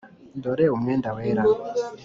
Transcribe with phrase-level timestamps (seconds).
[0.41, 1.43] dore umwenda wera,